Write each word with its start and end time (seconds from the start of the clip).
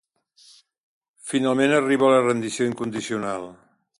Finalment 1.33 1.75
arriba 1.81 2.11
la 2.15 2.23
rendició 2.31 2.69
incondicional. 2.73 3.49